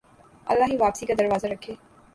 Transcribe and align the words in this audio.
اللہ 0.47 0.65
ہی 0.71 0.77
واپسی 0.77 1.05
کا 1.05 1.13
دروازہ 1.19 1.47
رکھے 1.47 1.73